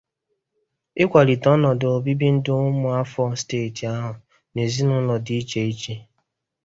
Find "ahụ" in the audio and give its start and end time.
3.95-4.11